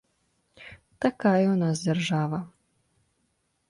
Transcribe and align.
Такая 1.05 1.43
ў 1.43 1.53
нас 1.63 1.85
дзяржава. 1.87 2.43